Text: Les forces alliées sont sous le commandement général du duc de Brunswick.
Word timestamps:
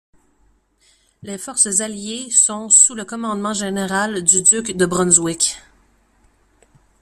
Les 1.21 1.37
forces 1.37 1.79
alliées 1.79 2.31
sont 2.31 2.69
sous 2.71 2.95
le 2.95 3.05
commandement 3.05 3.53
général 3.53 4.23
du 4.23 4.41
duc 4.41 4.75
de 4.75 4.87
Brunswick. 4.87 5.59